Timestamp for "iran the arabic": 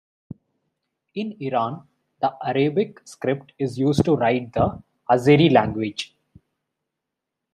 1.39-3.07